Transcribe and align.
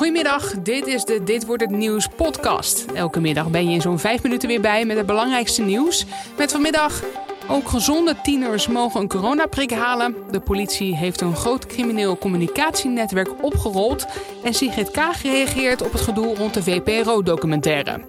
Goedemiddag, 0.00 0.54
dit 0.62 0.86
is 0.86 1.04
de 1.04 1.22
Dit 1.22 1.46
wordt 1.46 1.62
het 1.62 1.70
nieuws 1.70 2.08
podcast. 2.16 2.84
Elke 2.94 3.20
middag 3.20 3.50
ben 3.50 3.68
je 3.68 3.74
in 3.74 3.80
zo'n 3.80 3.98
vijf 3.98 4.22
minuten 4.22 4.48
weer 4.48 4.60
bij 4.60 4.84
met 4.84 4.96
het 4.96 5.06
belangrijkste 5.06 5.62
nieuws. 5.62 6.06
Met 6.36 6.52
vanmiddag 6.52 7.02
ook 7.48 7.68
gezonde 7.68 8.16
tieners 8.22 8.68
mogen 8.68 9.00
een 9.00 9.08
coronaprik 9.08 9.70
halen. 9.70 10.14
De 10.30 10.40
politie 10.40 10.96
heeft 10.96 11.20
een 11.20 11.36
groot 11.36 11.66
crimineel 11.66 12.18
communicatienetwerk 12.18 13.44
opgerold. 13.44 14.06
En 14.44 14.54
Sigrid 14.54 14.90
Kaag 14.90 15.22
reageert 15.22 15.82
op 15.82 15.92
het 15.92 16.00
gedoe 16.00 16.34
rond 16.34 16.54
de 16.54 16.62
VPRO-documentaire. 16.62 18.00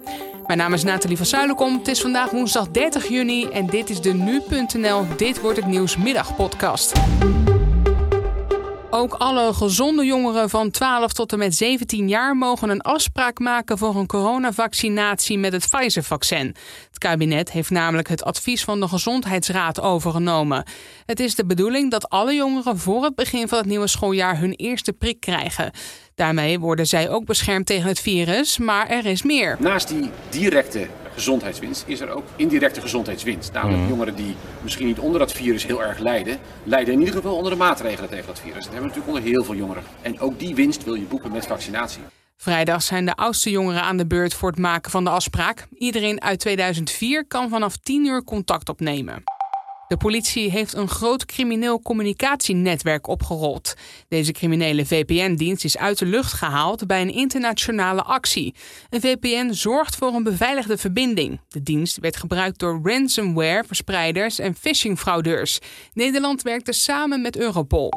Mijn 0.46 0.58
naam 0.58 0.72
is 0.72 0.84
Nathalie 0.84 1.16
van 1.16 1.26
Zuilenkom. 1.26 1.78
Het 1.78 1.88
is 1.88 2.00
vandaag 2.00 2.30
woensdag 2.30 2.68
30 2.68 3.08
juni 3.08 3.46
en 3.46 3.66
dit 3.66 3.90
is 3.90 4.00
de 4.00 4.14
Nu.nl 4.14 5.04
Dit 5.16 5.40
wordt 5.40 5.56
het 5.56 5.66
nieuws 5.66 5.96
middagpodcast. 5.96 6.92
Ook 8.94 9.14
alle 9.14 9.54
gezonde 9.54 10.04
jongeren 10.04 10.50
van 10.50 10.70
12 10.70 11.12
tot 11.12 11.32
en 11.32 11.38
met 11.38 11.54
17 11.54 12.08
jaar 12.08 12.36
mogen 12.36 12.68
een 12.68 12.80
afspraak 12.80 13.38
maken 13.38 13.78
voor 13.78 13.96
een 13.96 14.06
coronavaccinatie 14.06 15.38
met 15.38 15.52
het 15.52 15.68
Pfizer-vaccin. 15.70 16.46
Het 16.88 16.98
kabinet 16.98 17.52
heeft 17.52 17.70
namelijk 17.70 18.08
het 18.08 18.24
advies 18.24 18.64
van 18.64 18.80
de 18.80 18.88
Gezondheidsraad 18.88 19.80
overgenomen. 19.80 20.64
Het 21.06 21.20
is 21.20 21.34
de 21.34 21.46
bedoeling 21.46 21.90
dat 21.90 22.08
alle 22.08 22.34
jongeren 22.34 22.78
voor 22.78 23.04
het 23.04 23.14
begin 23.14 23.48
van 23.48 23.58
het 23.58 23.66
nieuwe 23.66 23.86
schooljaar 23.86 24.38
hun 24.38 24.52
eerste 24.52 24.92
prik 24.92 25.20
krijgen. 25.20 25.72
Daarmee 26.22 26.58
worden 26.58 26.86
zij 26.86 27.10
ook 27.10 27.24
beschermd 27.24 27.66
tegen 27.66 27.88
het 27.88 28.00
virus, 28.00 28.58
maar 28.58 28.88
er 28.88 29.06
is 29.06 29.22
meer. 29.22 29.56
Naast 29.58 29.88
die 29.88 30.10
directe 30.30 30.86
gezondheidswinst 31.14 31.84
is 31.86 32.00
er 32.00 32.10
ook 32.10 32.24
indirecte 32.36 32.80
gezondheidswinst. 32.80 33.52
Namelijk 33.52 33.80
mhm. 33.80 33.88
jongeren 33.88 34.14
die 34.14 34.36
misschien 34.62 34.86
niet 34.86 34.98
onder 34.98 35.18
dat 35.18 35.32
virus 35.32 35.66
heel 35.66 35.82
erg 35.82 35.98
lijden, 35.98 36.38
lijden 36.64 36.92
in 36.92 36.98
ieder 36.98 37.14
geval 37.14 37.36
onder 37.36 37.52
de 37.52 37.58
maatregelen 37.58 38.10
tegen 38.10 38.26
dat 38.26 38.40
virus. 38.40 38.64
Dat 38.64 38.72
hebben 38.72 38.80
we 38.80 38.86
natuurlijk 38.86 39.16
onder 39.16 39.32
heel 39.32 39.44
veel 39.44 39.54
jongeren. 39.54 39.82
En 40.02 40.20
ook 40.20 40.38
die 40.38 40.54
winst 40.54 40.84
wil 40.84 40.94
je 40.94 41.04
boeken 41.04 41.32
met 41.32 41.46
vaccinatie. 41.46 42.02
Vrijdag 42.36 42.82
zijn 42.82 43.04
de 43.04 43.14
oudste 43.14 43.50
jongeren 43.50 43.82
aan 43.82 43.96
de 43.96 44.06
beurt 44.06 44.34
voor 44.34 44.50
het 44.50 44.58
maken 44.58 44.90
van 44.90 45.04
de 45.04 45.10
afspraak. 45.10 45.66
Iedereen 45.74 46.22
uit 46.22 46.38
2004 46.38 47.26
kan 47.26 47.48
vanaf 47.48 47.76
10 47.76 48.06
uur 48.06 48.24
contact 48.24 48.68
opnemen. 48.68 49.22
De 49.92 49.98
politie 49.98 50.50
heeft 50.50 50.74
een 50.74 50.88
groot 50.88 51.24
crimineel 51.24 51.80
communicatienetwerk 51.80 53.06
opgerold. 53.06 53.74
Deze 54.08 54.32
criminele 54.32 54.86
VPN-dienst 54.86 55.64
is 55.64 55.78
uit 55.78 55.98
de 55.98 56.06
lucht 56.06 56.32
gehaald 56.32 56.86
bij 56.86 57.00
een 57.00 57.12
internationale 57.12 58.02
actie. 58.02 58.54
Een 58.90 59.00
VPN 59.00 59.52
zorgt 59.52 59.96
voor 59.96 60.14
een 60.14 60.22
beveiligde 60.22 60.78
verbinding. 60.78 61.40
De 61.48 61.62
dienst 61.62 61.98
werd 61.98 62.16
gebruikt 62.16 62.58
door 62.58 62.80
ransomware-verspreiders 62.82 64.38
en 64.38 64.54
phishing-fraudeurs. 64.54 65.58
Nederland 65.92 66.42
werkte 66.42 66.72
samen 66.72 67.22
met 67.22 67.36
Europol. 67.36 67.92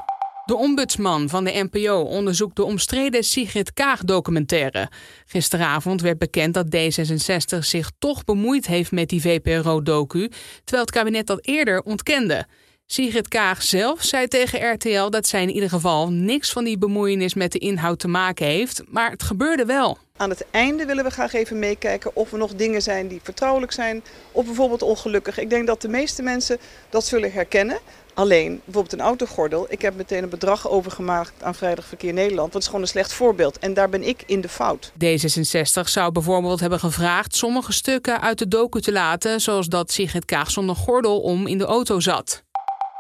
De 0.45 0.55
ombudsman 0.55 1.29
van 1.29 1.43
de 1.43 1.67
NPO 1.71 2.01
onderzoekt 2.01 2.55
de 2.55 2.63
omstreden 2.63 3.23
Sigrid 3.23 3.73
Kaag-documentaire. 3.73 4.89
Gisteravond 5.25 6.01
werd 6.01 6.17
bekend 6.17 6.53
dat 6.53 6.75
D66 6.75 7.57
zich 7.59 7.91
toch 7.99 8.23
bemoeid 8.23 8.67
heeft 8.67 8.91
met 8.91 9.09
die 9.09 9.21
VPRO-docu, 9.21 10.29
terwijl 10.63 10.85
het 10.85 10.91
kabinet 10.91 11.27
dat 11.27 11.45
eerder 11.45 11.81
ontkende. 11.81 12.47
Sigrid 12.88 13.28
Kaag 13.28 13.64
zelf 13.64 14.03
zei 14.03 14.28
tegen 14.28 14.73
RTL 14.73 15.09
dat 15.09 15.28
zij 15.28 15.41
in 15.41 15.50
ieder 15.50 15.69
geval 15.69 16.11
niks 16.11 16.52
van 16.52 16.64
die 16.64 16.78
bemoeienis 16.78 17.33
met 17.33 17.52
de 17.52 17.59
inhoud 17.59 18.00
te 18.00 18.08
maken 18.08 18.45
heeft, 18.45 18.81
maar 18.88 19.11
het 19.11 19.23
gebeurde 19.23 19.66
wel. 19.66 19.97
Aan 20.17 20.30
het 20.30 20.45
einde 20.52 20.86
willen 20.86 21.03
we 21.03 21.09
graag 21.09 21.33
even 21.33 21.59
meekijken 21.59 22.16
of 22.16 22.31
er 22.31 22.38
nog 22.38 22.56
dingen 22.56 22.81
zijn 22.81 23.08
die 23.08 23.19
vertrouwelijk 23.23 23.72
zijn 23.72 24.03
of 24.31 24.45
bijvoorbeeld 24.45 24.81
ongelukkig. 24.81 25.39
Ik 25.39 25.50
denk 25.50 25.67
dat 25.67 25.81
de 25.81 25.88
meeste 25.88 26.22
mensen 26.22 26.58
dat 26.89 27.06
zullen 27.06 27.31
herkennen. 27.31 27.80
Alleen, 28.13 28.61
bijvoorbeeld 28.63 28.94
een 28.94 29.08
autogordel. 29.08 29.66
Ik 29.69 29.81
heb 29.81 29.95
meteen 29.95 30.23
een 30.23 30.30
bedrag 30.30 30.69
overgemaakt 30.69 31.44
aan 31.44 31.56
Vrijdag 31.56 31.86
Verkeer 31.86 32.13
Nederland. 32.13 32.52
Dat 32.52 32.61
is 32.61 32.67
gewoon 32.67 32.81
een 32.81 32.88
slecht 32.88 33.13
voorbeeld. 33.13 33.59
En 33.59 33.73
daar 33.73 33.89
ben 33.89 34.08
ik 34.08 34.23
in 34.25 34.41
de 34.41 34.50
fout. 34.50 34.91
D66 35.03 35.81
zou 35.83 36.11
bijvoorbeeld 36.11 36.59
hebben 36.59 36.80
gevraagd 36.80 37.36
sommige 37.36 37.73
stukken 37.73 38.22
uit 38.22 38.38
de 38.38 38.47
docu 38.47 38.81
te 38.81 38.91
laten... 38.91 39.41
zoals 39.41 39.67
dat 39.67 39.91
Sigrid 39.91 40.25
Kaag 40.25 40.52
zonder 40.52 40.75
gordel 40.75 41.22
om 41.22 41.47
in 41.47 41.58
de 41.58 41.66
auto 41.66 42.00
zat. 42.00 42.44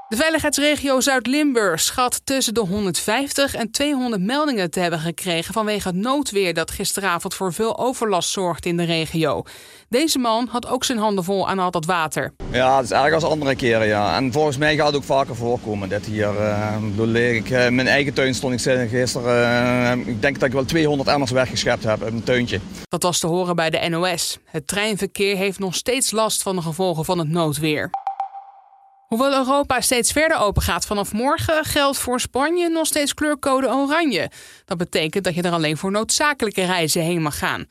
De 0.07 0.15
veiligheidsregio 0.15 0.99
Zuid-Limburg 0.99 1.79
schat 1.79 2.21
tussen 2.23 2.53
de 2.53 2.59
150 2.59 3.55
en 3.55 3.71
200 3.71 4.21
meldingen 4.21 4.71
te 4.71 4.79
hebben 4.79 4.99
gekregen 4.99 5.53
vanwege 5.53 5.87
het 5.87 5.97
noodweer 5.97 6.53
dat 6.53 6.71
gisteravond 6.71 7.33
voor 7.33 7.53
veel 7.53 7.77
overlast 7.77 8.29
zorgde 8.29 8.69
in 8.69 8.77
de 8.77 8.83
regio. 8.83 9.43
Deze 9.89 10.19
man 10.19 10.47
had 10.51 10.67
ook 10.67 10.83
zijn 10.83 10.97
handen 10.97 11.23
vol 11.23 11.49
aan 11.49 11.59
al 11.59 11.71
dat 11.71 11.85
water. 11.85 12.33
Ja, 12.51 12.75
het 12.75 12.85
is 12.85 12.91
erg 12.91 13.13
als 13.13 13.23
andere 13.23 13.55
keren, 13.55 13.87
ja. 13.87 14.15
En 14.15 14.31
volgens 14.31 14.57
mij 14.57 14.75
gaat 14.75 14.87
het 14.87 14.95
ook 14.95 15.03
vaker 15.03 15.35
voorkomen 15.35 15.89
dit 15.89 16.05
hier. 16.05 16.33
Uh, 16.97 17.35
ik, 17.35 17.49
uh, 17.49 17.69
mijn 17.69 17.87
eigen 17.87 18.13
tuin 18.13 18.35
stond 18.35 18.65
ik 18.65 18.89
gisteren, 18.89 19.99
uh, 19.99 20.07
ik 20.07 20.21
denk 20.21 20.39
dat 20.39 20.47
ik 20.47 20.53
wel 20.53 20.65
200 20.65 21.09
emmers 21.09 21.31
weggeschept 21.31 21.83
heb 21.83 22.03
in 22.03 22.11
mijn 22.11 22.23
tuintje. 22.23 22.59
Dat 22.89 23.03
was 23.03 23.19
te 23.19 23.27
horen 23.27 23.55
bij 23.55 23.69
de 23.69 23.89
NOS. 23.89 24.37
Het 24.45 24.67
treinverkeer 24.67 25.37
heeft 25.37 25.59
nog 25.59 25.75
steeds 25.75 26.11
last 26.11 26.41
van 26.41 26.55
de 26.55 26.61
gevolgen 26.61 27.05
van 27.05 27.19
het 27.19 27.29
noodweer. 27.29 27.89
Hoewel 29.05 29.33
Europa 29.33 29.81
steeds 29.81 30.11
verder 30.11 30.37
open 30.37 30.61
gaat 30.61 30.85
vanaf 30.85 31.13
morgen, 31.13 31.65
geldt 31.65 31.97
voor 31.97 32.19
Spanje 32.19 32.69
nog 32.69 32.87
steeds 32.87 33.13
kleurcode 33.13 33.67
oranje. 33.67 34.31
Dat 34.65 34.77
betekent 34.77 35.23
dat 35.23 35.35
je 35.35 35.41
er 35.41 35.51
alleen 35.51 35.77
voor 35.77 35.91
noodzakelijke 35.91 36.65
reizen 36.65 37.01
heen 37.01 37.21
mag 37.21 37.37
gaan. 37.37 37.65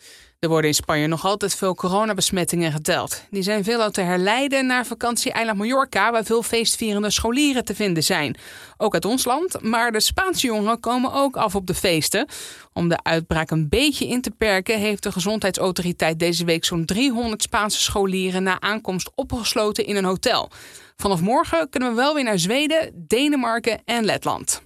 Er 0.45 0.51
worden 0.51 0.71
in 0.71 0.77
Spanje 0.77 1.07
nog 1.07 1.25
altijd 1.25 1.55
veel 1.55 1.75
coronabesmettingen 1.75 2.73
geteld. 2.73 3.23
Die 3.31 3.43
zijn 3.43 3.65
veelal 3.65 3.91
te 3.91 4.01
herleiden 4.01 4.67
naar 4.67 4.87
vakantieeiland 4.87 5.59
Mallorca, 5.59 6.13
waar 6.13 6.25
veel 6.25 6.43
feestvierende 6.43 7.11
scholieren 7.11 7.65
te 7.65 7.75
vinden 7.75 8.03
zijn. 8.03 8.37
Ook 8.77 8.95
uit 8.95 9.05
ons 9.05 9.25
land, 9.25 9.63
maar 9.63 9.93
de 9.93 10.01
Spaanse 10.01 10.47
jongeren 10.47 10.81
komen 10.81 11.13
ook 11.13 11.37
af 11.37 11.55
op 11.55 11.67
de 11.67 11.75
feesten. 11.75 12.29
Om 12.73 12.89
de 12.89 13.03
uitbraak 13.03 13.51
een 13.51 13.69
beetje 13.69 14.07
in 14.07 14.21
te 14.21 14.31
perken, 14.31 14.79
heeft 14.79 15.03
de 15.03 15.13
gezondheidsautoriteit 15.13 16.19
deze 16.19 16.45
week 16.45 16.65
zo'n 16.65 16.85
300 16.85 17.43
Spaanse 17.43 17.81
scholieren 17.81 18.43
na 18.43 18.61
aankomst 18.61 19.11
opgesloten 19.15 19.87
in 19.87 19.97
een 19.97 20.05
hotel. 20.05 20.51
Vanaf 20.97 21.21
morgen 21.21 21.69
kunnen 21.71 21.89
we 21.89 21.95
wel 21.95 22.15
weer 22.15 22.25
naar 22.25 22.39
Zweden, 22.39 23.05
Denemarken 23.07 23.83
en 23.85 24.05
Letland. 24.05 24.63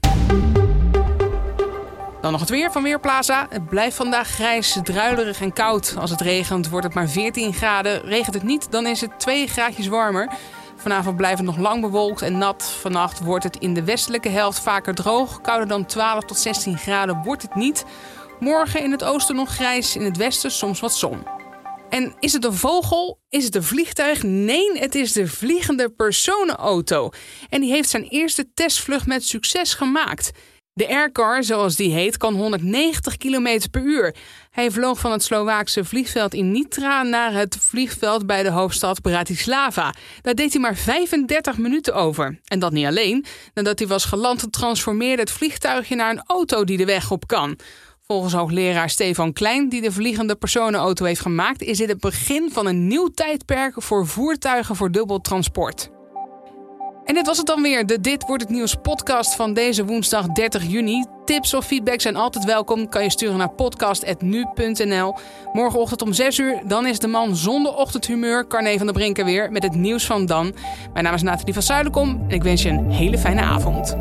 Dan 2.21 2.33
nog 2.33 2.41
het 2.41 2.51
weer 2.51 2.73
van 2.73 2.83
Weerplaza. 2.83 3.47
Het 3.51 3.69
blijft 3.69 3.97
vandaag 3.97 4.29
grijs, 4.29 4.79
druilerig 4.83 5.41
en 5.41 5.53
koud. 5.53 5.95
Als 5.99 6.11
het 6.11 6.21
regent 6.21 6.69
wordt 6.69 6.87
het 6.87 6.95
maar 6.95 7.09
14 7.09 7.55
graden. 7.55 8.01
Regent 8.01 8.35
het 8.35 8.43
niet, 8.43 8.71
dan 8.71 8.87
is 8.87 9.01
het 9.01 9.21
2 9.21 9.47
graadjes 9.47 9.87
warmer. 9.87 10.33
Vanavond 10.77 11.17
blijft 11.17 11.39
het 11.39 11.47
nog 11.47 11.57
lang 11.57 11.81
bewolkt 11.81 12.23
en 12.23 12.39
nat. 12.39 12.65
Vannacht 12.81 13.21
wordt 13.21 13.45
het 13.45 13.57
in 13.57 13.75
de 13.75 13.85
westelijke 13.85 14.29
helft 14.29 14.61
vaker 14.61 14.95
droog. 14.95 15.41
Kouder 15.41 15.69
dan 15.69 15.87
12 15.87 16.25
tot 16.25 16.39
16 16.39 16.79
graden 16.79 17.23
wordt 17.23 17.43
het 17.43 17.55
niet. 17.55 17.85
Morgen 18.41 18.83
in 18.83 18.91
het 18.91 19.05
oosten 19.05 19.37
nog 19.37 19.55
grijs, 19.55 19.97
in 19.97 20.05
het 20.05 20.17
westen 20.17 20.51
soms 20.51 20.81
wat 20.81 20.95
zon. 20.95 21.27
En 21.89 22.15
is 22.21 22.33
het 22.33 22.45
een 22.45 22.55
vogel? 22.55 23.21
Is 23.29 23.45
het 23.45 23.55
een 23.55 23.63
vliegtuig? 23.63 24.23
Nee, 24.23 24.79
het 24.79 24.95
is 24.95 25.13
de 25.13 25.27
vliegende 25.27 25.91
personenauto. 25.91 27.11
En 27.49 27.61
die 27.61 27.71
heeft 27.71 27.89
zijn 27.89 28.03
eerste 28.03 28.53
testvlucht 28.55 29.07
met 29.07 29.25
succes 29.25 29.75
gemaakt. 29.75 30.31
De 30.79 30.89
Aircar, 30.89 31.45
zoals 31.45 31.77
die 31.77 31.93
heet, 31.93 32.17
kan 32.17 32.35
190 32.35 33.17
km 33.17 33.61
per 33.71 33.83
uur. 33.83 34.15
Hij 34.51 34.71
vloog 34.71 34.99
van 34.99 35.13
het 35.13 35.23
Slovaakse 35.23 35.85
vliegveld 35.85 36.35
in 36.35 36.53
Nitra 36.53 37.03
naar 37.03 37.33
het 37.33 37.57
vliegveld 37.61 38.27
bij 38.27 38.43
de 38.43 38.51
hoofdstad 38.51 39.03
Bratislava. 39.03 39.95
Daar 40.23 40.35
deed 40.35 40.53
hij 40.53 40.61
maar 40.61 40.77
35 40.77 41.57
minuten 41.57 41.95
over. 41.95 42.41
En 42.45 42.59
dat 42.59 42.73
niet 42.73 42.87
alleen. 42.87 43.25
Nadat 43.55 43.79
hij 43.79 43.89
was 43.89 44.05
geland, 44.05 44.53
transformeerde 44.53 45.23
het 45.23 45.31
vliegtuigje 45.31 45.95
naar 45.95 46.11
een 46.11 46.23
auto 46.27 46.65
die 46.65 46.77
de 46.77 46.85
weg 46.85 47.11
op 47.11 47.27
kan. 47.27 47.59
Volgens 48.07 48.33
hoogleraar 48.33 48.91
Stefan 48.91 49.33
Klein, 49.33 49.69
die 49.69 49.83
de 49.83 49.93
vliegende 49.93 50.37
personenauto 50.37 51.05
heeft 51.05 51.21
gemaakt, 51.21 51.63
is 51.63 51.79
dit 51.79 51.89
het 51.89 52.01
begin 52.01 52.51
van 52.53 52.67
een 52.67 52.87
nieuw 52.87 53.09
tijdperk 53.09 53.83
voor 53.83 54.07
voertuigen 54.07 54.77
voor 54.77 54.91
dubbel 54.91 55.21
transport. 55.21 55.98
En 57.09 57.15
dit 57.15 57.27
was 57.27 57.37
het 57.37 57.47
dan 57.47 57.63
weer, 57.63 57.87
de 57.87 58.01
Dit 58.01 58.27
Wordt 58.27 58.43
Het 58.43 58.53
Nieuws 58.53 58.75
podcast 58.75 59.35
van 59.35 59.53
deze 59.53 59.85
woensdag 59.85 60.27
30 60.27 60.65
juni. 60.67 61.05
Tips 61.25 61.55
of 61.55 61.67
feedback 61.67 62.01
zijn 62.01 62.17
altijd 62.17 62.45
welkom. 62.45 62.89
Kan 62.89 63.03
je 63.03 63.11
sturen 63.11 63.37
naar 63.37 63.51
podcast.nu.nl. 63.51 65.15
Morgenochtend 65.53 66.03
om 66.03 66.13
6 66.13 66.39
uur, 66.39 66.61
dan 66.67 66.87
is 66.87 66.99
de 66.99 67.07
man 67.07 67.37
zonder 67.37 67.75
ochtendhumeur, 67.75 68.47
Carne 68.47 68.77
van 68.77 68.87
der 68.87 68.95
Brinken 68.95 69.25
weer, 69.25 69.53
met 69.53 69.63
het 69.63 69.75
nieuws 69.75 70.07
van 70.07 70.27
dan. 70.27 70.55
Mijn 70.93 71.05
naam 71.05 71.15
is 71.15 71.23
Nathalie 71.23 71.55
van 71.55 71.63
Zuilenkom 71.63 72.25
en 72.29 72.35
ik 72.35 72.43
wens 72.43 72.63
je 72.63 72.69
een 72.69 72.91
hele 72.91 73.19
fijne 73.19 73.41
avond. 73.41 73.97